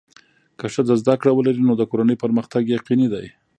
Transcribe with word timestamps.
که 0.59 0.65
ښځه 0.73 0.95
زده 1.01 1.15
کړه 1.21 1.31
ولري، 1.33 1.61
نو 1.69 1.73
د 1.77 1.83
کورنۍ 1.91 2.15
پرمختګ 2.23 2.63
یقیني 2.77 3.07
دی. 3.13 3.27